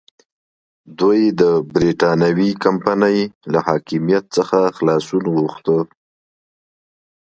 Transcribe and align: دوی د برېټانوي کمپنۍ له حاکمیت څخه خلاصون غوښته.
دوی 0.99 1.21
د 1.41 1.43
برېټانوي 1.73 2.49
کمپنۍ 2.63 3.19
له 3.51 3.59
حاکمیت 3.67 4.25
څخه 4.37 4.57
خلاصون 4.77 5.23
غوښته. 5.35 5.77